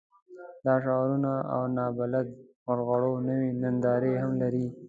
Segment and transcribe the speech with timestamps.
[0.65, 2.31] دا د شعارونو او نابلده
[2.65, 4.67] غرغړو نوې نندارې هم لرلې.